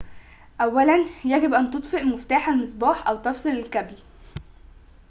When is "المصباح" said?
2.49-3.07